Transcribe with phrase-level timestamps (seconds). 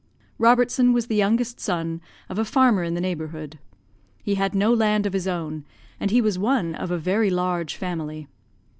[0.39, 3.59] "Robertson was the youngest son of a farmer in the neighbourhood.
[4.23, 5.63] He had no land of his own,
[5.99, 8.27] and he was one of a very large family.